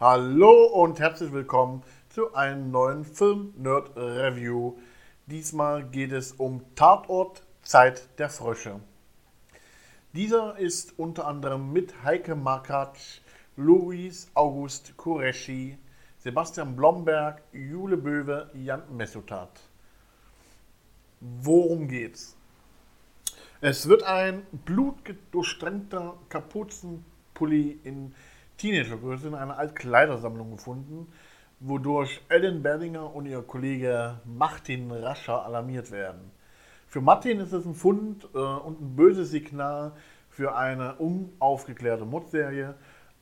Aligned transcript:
Hallo 0.00 0.64
und 0.64 0.98
herzlich 0.98 1.30
willkommen 1.30 1.82
zu 2.08 2.32
einem 2.32 2.70
neuen 2.70 3.04
Film-Nerd-Review. 3.04 4.78
Diesmal 5.26 5.84
geht 5.84 6.12
es 6.12 6.32
um 6.32 6.62
Tatort 6.74 7.42
Zeit 7.60 8.08
der 8.18 8.30
Frösche. 8.30 8.80
Dieser 10.14 10.56
ist 10.56 10.98
unter 10.98 11.26
anderem 11.26 11.74
mit 11.74 12.02
Heike 12.02 12.34
Makatsch, 12.34 13.20
Luis 13.58 14.30
August 14.32 14.96
Kureschi, 14.96 15.76
Sebastian 16.16 16.74
Blomberg, 16.76 17.42
Jule 17.52 17.98
Böwe, 17.98 18.50
Jan 18.54 18.84
Messutat. 18.96 19.60
Worum 21.20 21.88
geht's? 21.88 22.38
Es 23.60 23.86
wird 23.86 24.04
ein 24.04 24.46
blutdurchtränkter 24.64 26.16
Kapuzenpulli 26.30 27.80
in 27.84 28.14
Teenagergröße 28.60 29.28
in 29.28 29.34
einer 29.34 29.56
Altkleidersammlung 29.56 30.50
gefunden, 30.50 31.10
wodurch 31.60 32.20
Ellen 32.28 32.62
Berlinger 32.62 33.14
und 33.14 33.24
ihr 33.24 33.40
Kollege 33.40 34.20
Martin 34.26 34.90
Rascher 34.90 35.46
alarmiert 35.46 35.90
werden. 35.90 36.30
Für 36.86 37.00
Martin 37.00 37.40
ist 37.40 37.52
es 37.52 37.64
ein 37.64 37.74
Fund 37.74 38.28
äh, 38.34 38.38
und 38.38 38.82
ein 38.82 38.96
böses 38.96 39.30
Signal 39.30 39.92
für 40.28 40.56
eine 40.56 40.96
unaufgeklärte 40.96 42.04
Mordserie. 42.04 42.74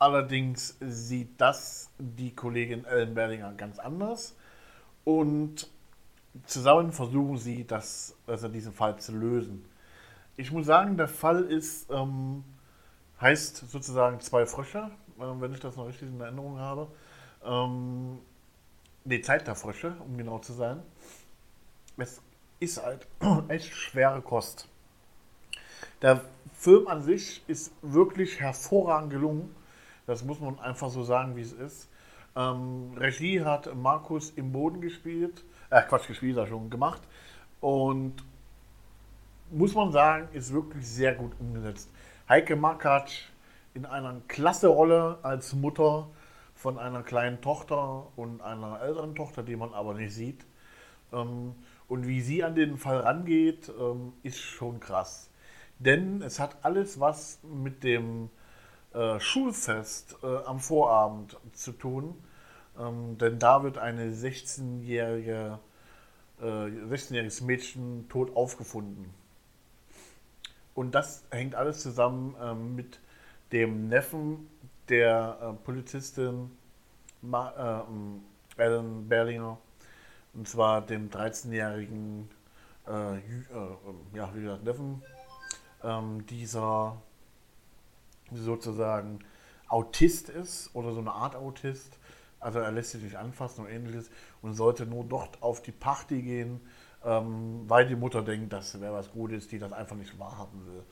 Allerdings 0.00 0.76
sieht 0.80 1.40
das 1.40 1.90
die 1.98 2.34
Kollegin 2.34 2.84
Ellen 2.84 3.14
Berlinger 3.14 3.52
ganz 3.52 3.78
anders 3.78 4.36
und 5.04 5.70
zusammen 6.44 6.90
versuchen 6.90 7.36
sie, 7.36 7.64
das, 7.64 8.16
also 8.26 8.48
diesen 8.48 8.72
Fall 8.72 8.98
zu 8.98 9.12
lösen. 9.12 9.64
Ich 10.36 10.50
muss 10.50 10.66
sagen, 10.66 10.96
der 10.96 11.06
Fall 11.06 11.44
ist, 11.44 11.88
ähm, 11.90 12.42
heißt 13.20 13.70
sozusagen 13.70 14.18
zwei 14.20 14.44
Frösche, 14.46 14.90
wenn 15.20 15.52
ich 15.52 15.60
das 15.60 15.76
noch 15.76 15.86
richtig 15.86 16.08
in 16.08 16.20
Erinnerung 16.20 16.58
habe. 16.58 16.88
Ähm, 17.44 18.18
die 19.04 19.20
Zeit 19.22 19.46
der 19.46 19.54
Frösche, 19.54 19.94
um 20.06 20.16
genau 20.16 20.38
zu 20.38 20.52
sein. 20.52 20.82
Es 21.96 22.20
ist 22.60 22.82
halt 22.82 23.06
echt 23.48 23.72
schwere 23.72 24.22
Kost. 24.22 24.68
Der 26.02 26.22
Film 26.54 26.88
an 26.88 27.02
sich 27.02 27.42
ist 27.46 27.72
wirklich 27.82 28.40
hervorragend 28.40 29.10
gelungen. 29.10 29.54
Das 30.06 30.24
muss 30.24 30.40
man 30.40 30.58
einfach 30.60 30.90
so 30.90 31.04
sagen, 31.04 31.36
wie 31.36 31.42
es 31.42 31.52
ist. 31.52 31.88
Ähm, 32.36 32.94
Regie 32.96 33.42
hat 33.42 33.74
Markus 33.74 34.30
im 34.30 34.52
Boden 34.52 34.80
gespielt. 34.80 35.44
Äh, 35.70 35.82
Quatsch, 35.82 36.06
gespielt, 36.06 36.36
er 36.36 36.46
schon 36.46 36.70
gemacht. 36.70 37.02
Und 37.60 38.14
muss 39.50 39.74
man 39.74 39.92
sagen, 39.92 40.28
ist 40.32 40.52
wirklich 40.52 40.86
sehr 40.86 41.14
gut 41.14 41.32
umgesetzt. 41.38 41.90
Heike 42.28 42.56
Makatsch 42.56 43.24
in 43.74 43.86
einer 43.86 44.20
klasse 44.28 44.68
Rolle 44.68 45.18
als 45.22 45.54
Mutter 45.54 46.08
von 46.54 46.78
einer 46.78 47.02
kleinen 47.02 47.40
Tochter 47.40 48.08
und 48.16 48.42
einer 48.42 48.80
älteren 48.82 49.14
Tochter, 49.14 49.42
die 49.42 49.56
man 49.56 49.72
aber 49.72 49.94
nicht 49.94 50.14
sieht. 50.14 50.44
Ähm, 51.12 51.54
und 51.88 52.06
wie 52.06 52.20
sie 52.20 52.44
an 52.44 52.54
den 52.54 52.76
Fall 52.76 53.00
rangeht, 53.00 53.72
ähm, 53.80 54.12
ist 54.22 54.38
schon 54.38 54.80
krass. 54.80 55.30
Denn 55.78 56.22
es 56.22 56.38
hat 56.38 56.58
alles 56.62 57.00
was 57.00 57.40
mit 57.42 57.82
dem 57.82 58.30
äh, 58.92 59.18
Schulfest 59.20 60.16
äh, 60.22 60.26
am 60.44 60.60
Vorabend 60.60 61.36
zu 61.52 61.72
tun. 61.72 62.14
Ähm, 62.78 63.18
denn 63.18 63.38
da 63.38 63.62
wird 63.62 63.78
eine 63.78 64.12
16-jährige, 64.12 65.58
äh, 66.40 66.44
16-jähriges 66.44 67.44
Mädchen 67.44 68.08
tot 68.08 68.36
aufgefunden. 68.36 69.14
Und 70.74 70.94
das 70.94 71.24
hängt 71.30 71.54
alles 71.54 71.82
zusammen 71.82 72.74
mit 72.74 73.00
dem 73.52 73.88
Neffen 73.88 74.48
der 74.88 75.38
äh, 75.40 75.64
Polizistin 75.64 76.50
Ma, 77.22 77.84
äh, 78.56 78.62
Ellen 78.62 79.08
Berlinger, 79.08 79.58
und 80.34 80.48
zwar 80.48 80.80
dem 80.82 81.10
13-jährigen 81.10 82.28
äh, 82.86 83.16
äh, 83.16 83.20
ja, 84.14 84.34
wie 84.34 84.42
gesagt, 84.42 84.64
Neffen 84.64 85.02
ähm, 85.82 86.26
dieser 86.26 87.00
sozusagen 88.32 89.20
Autist 89.68 90.28
ist 90.28 90.74
oder 90.74 90.92
so 90.92 91.00
eine 91.00 91.12
Art 91.12 91.36
Autist. 91.36 91.98
Also 92.38 92.58
er 92.58 92.72
lässt 92.72 92.92
sich 92.92 93.02
nicht 93.02 93.16
anfassen 93.16 93.64
und 93.64 93.70
ähnliches 93.70 94.10
und 94.42 94.54
sollte 94.54 94.86
nur 94.86 95.04
dort 95.04 95.42
auf 95.42 95.62
die 95.62 95.72
Party 95.72 96.22
gehen, 96.22 96.60
ähm, 97.04 97.64
weil 97.68 97.86
die 97.86 97.96
Mutter 97.96 98.22
denkt, 98.22 98.52
das 98.52 98.80
wäre 98.80 98.94
was 98.94 99.12
Gutes, 99.12 99.48
die 99.48 99.58
das 99.58 99.72
einfach 99.72 99.96
nicht 99.96 100.18
wahrhaben 100.18 100.66
will. 100.66 100.82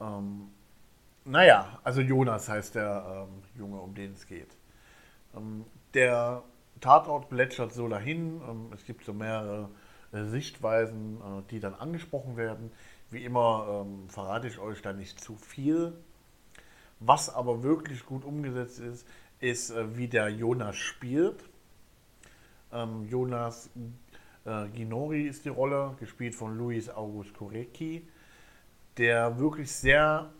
Ähm, 0.00 0.48
naja, 1.24 1.78
also 1.84 2.00
Jonas 2.00 2.48
heißt 2.48 2.74
der 2.74 3.26
ähm, 3.28 3.42
Junge, 3.58 3.80
um 3.80 3.94
den 3.94 4.12
es 4.12 4.26
geht. 4.26 4.56
Ähm, 5.36 5.64
der 5.94 6.42
Tatort 6.80 7.28
plätschert 7.28 7.72
so 7.72 7.88
dahin. 7.88 8.40
Ähm, 8.48 8.70
es 8.74 8.84
gibt 8.84 9.04
so 9.04 9.12
mehrere 9.12 9.68
äh, 10.12 10.24
Sichtweisen, 10.24 11.16
äh, 11.16 11.42
die 11.50 11.60
dann 11.60 11.74
angesprochen 11.74 12.36
werden. 12.36 12.72
Wie 13.10 13.24
immer 13.24 13.84
ähm, 13.86 14.08
verrate 14.08 14.48
ich 14.48 14.58
euch 14.58 14.82
da 14.82 14.92
nicht 14.92 15.20
zu 15.20 15.36
viel. 15.36 15.92
Was 16.98 17.34
aber 17.34 17.62
wirklich 17.62 18.06
gut 18.06 18.24
umgesetzt 18.24 18.78
ist, 18.78 19.06
ist, 19.40 19.70
äh, 19.70 19.96
wie 19.96 20.08
der 20.08 20.28
Jonas 20.28 20.76
spielt. 20.76 21.44
Ähm, 22.72 23.06
Jonas 23.08 23.70
äh, 24.44 24.68
Ginori 24.68 25.26
ist 25.26 25.44
die 25.44 25.50
Rolle, 25.50 25.94
gespielt 26.00 26.34
von 26.34 26.56
Luis 26.56 26.88
August 26.88 27.34
Kurecki, 27.34 28.08
der 28.96 29.38
wirklich 29.38 29.70
sehr 29.72 30.30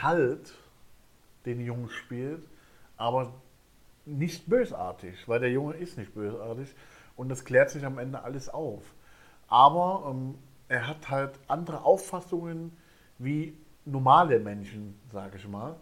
kalt 0.00 0.54
den 1.44 1.60
Jungen 1.60 1.90
spielt, 1.90 2.42
aber 2.96 3.34
nicht 4.06 4.48
bösartig, 4.48 5.28
weil 5.28 5.40
der 5.40 5.50
Junge 5.50 5.74
ist 5.74 5.98
nicht 5.98 6.14
bösartig 6.14 6.74
und 7.16 7.28
das 7.28 7.44
klärt 7.44 7.70
sich 7.70 7.84
am 7.84 7.98
Ende 7.98 8.22
alles 8.22 8.48
auf. 8.48 8.82
Aber 9.48 10.10
ähm, 10.10 10.38
er 10.68 10.86
hat 10.86 11.10
halt 11.10 11.38
andere 11.48 11.84
Auffassungen 11.84 12.76
wie 13.18 13.56
normale 13.84 14.38
Menschen, 14.38 14.98
sage 15.12 15.36
ich 15.36 15.46
mal. 15.46 15.76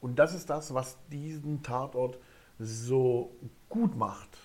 Und 0.00 0.18
das 0.18 0.34
ist 0.34 0.50
das, 0.50 0.74
was 0.74 0.98
diesen 1.10 1.62
Tatort 1.62 2.18
so 2.58 3.34
gut 3.70 3.96
macht. 3.96 4.36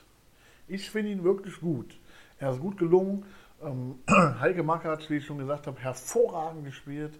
Ich 0.68 0.90
finde 0.90 1.12
ihn 1.12 1.24
wirklich 1.24 1.60
gut. 1.60 2.00
Er 2.38 2.52
ist 2.52 2.62
gut 2.62 2.78
gelungen. 2.78 3.26
Ähm, 3.62 3.96
Heike 4.40 4.64
Mackert, 4.64 5.10
wie 5.10 5.18
ich 5.18 5.26
schon 5.26 5.40
gesagt 5.40 5.68
habe, 5.68 5.80
hervorragend 5.80 6.64
gespielt. 6.64 7.20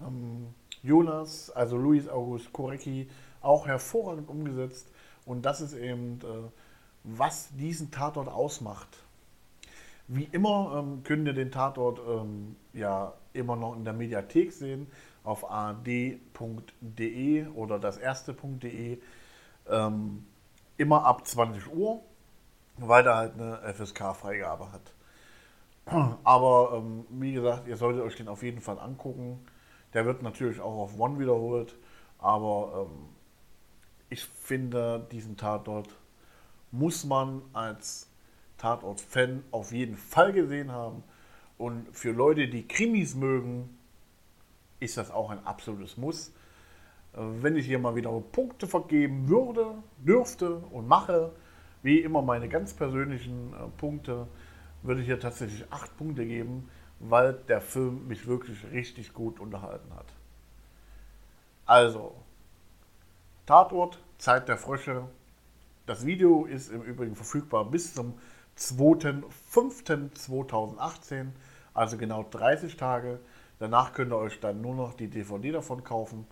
Ähm, 0.00 0.48
Jonas, 0.82 1.50
also 1.50 1.76
Luis 1.76 2.08
August 2.08 2.52
Korecki, 2.52 3.08
auch 3.40 3.66
hervorragend 3.66 4.28
umgesetzt. 4.28 4.90
Und 5.26 5.42
das 5.42 5.60
ist 5.60 5.74
eben, 5.74 6.20
äh, 6.22 6.50
was 7.04 7.48
diesen 7.56 7.90
Tatort 7.90 8.28
ausmacht. 8.28 8.88
Wie 10.06 10.28
immer 10.32 10.76
ähm, 10.78 11.02
könnt 11.04 11.26
ihr 11.26 11.34
den 11.34 11.50
Tatort 11.50 12.00
ähm, 12.08 12.56
ja 12.72 13.12
immer 13.34 13.56
noch 13.56 13.76
in 13.76 13.84
der 13.84 13.92
Mediathek 13.92 14.52
sehen 14.52 14.86
auf 15.22 15.50
ad.de 15.50 17.46
oder 17.48 17.78
das 17.78 17.98
erste.de. 17.98 18.98
Ähm, 19.68 20.26
immer 20.78 21.04
ab 21.04 21.26
20 21.26 21.70
Uhr, 21.74 22.00
weil 22.78 23.06
er 23.06 23.16
halt 23.16 23.34
eine 23.34 23.74
FSK-Freigabe 23.74 24.72
hat. 24.72 24.94
Aber 26.24 26.72
ähm, 26.76 27.04
wie 27.10 27.34
gesagt, 27.34 27.68
ihr 27.68 27.76
solltet 27.76 28.02
euch 28.02 28.16
den 28.16 28.28
auf 28.28 28.42
jeden 28.42 28.62
Fall 28.62 28.78
angucken. 28.78 29.46
Der 29.94 30.04
wird 30.04 30.22
natürlich 30.22 30.60
auch 30.60 30.78
auf 30.78 30.98
One 30.98 31.18
wiederholt, 31.18 31.76
aber 32.18 32.88
ähm, 32.90 33.08
ich 34.10 34.24
finde, 34.24 35.06
diesen 35.12 35.36
Tatort 35.36 35.88
muss 36.70 37.04
man 37.04 37.42
als 37.52 38.10
Tatort-Fan 38.58 39.44
auf 39.50 39.72
jeden 39.72 39.96
Fall 39.96 40.32
gesehen 40.32 40.72
haben. 40.72 41.02
Und 41.56 41.86
für 41.92 42.12
Leute, 42.12 42.48
die 42.48 42.66
Krimis 42.66 43.14
mögen, 43.14 43.78
ist 44.80 44.96
das 44.96 45.10
auch 45.10 45.30
ein 45.30 45.44
absolutes 45.44 45.96
Muss. 45.96 46.32
Wenn 47.12 47.56
ich 47.56 47.66
hier 47.66 47.78
mal 47.78 47.96
wieder 47.96 48.10
Punkte 48.20 48.66
vergeben 48.66 49.28
würde, 49.28 49.74
dürfte 49.98 50.56
und 50.56 50.86
mache, 50.86 51.32
wie 51.82 52.00
immer 52.00 52.22
meine 52.22 52.48
ganz 52.48 52.74
persönlichen 52.74 53.52
äh, 53.54 53.68
Punkte, 53.76 54.28
würde 54.82 55.00
ich 55.00 55.06
hier 55.06 55.18
tatsächlich 55.18 55.64
acht 55.70 55.96
Punkte 55.96 56.26
geben, 56.26 56.68
weil 57.00 57.34
der 57.34 57.60
Film 57.60 58.08
mich 58.08 58.26
wirklich 58.26 58.64
richtig 58.72 59.12
gut 59.12 59.40
unterhalten 59.40 59.94
hat. 59.94 60.06
Also, 61.66 62.14
Tatort, 63.46 63.98
Zeit 64.18 64.48
der 64.48 64.58
Frösche. 64.58 65.08
Das 65.86 66.04
Video 66.04 66.44
ist 66.44 66.70
im 66.70 66.82
Übrigen 66.82 67.14
verfügbar 67.14 67.64
bis 67.64 67.94
zum 67.94 68.14
2.5.2018, 68.58 71.26
also 71.72 71.96
genau 71.96 72.26
30 72.30 72.76
Tage. 72.76 73.20
Danach 73.58 73.92
könnt 73.92 74.12
ihr 74.12 74.18
euch 74.18 74.40
dann 74.40 74.60
nur 74.60 74.74
noch 74.74 74.94
die 74.94 75.08
DVD 75.08 75.52
davon 75.52 75.84
kaufen. 75.84 76.26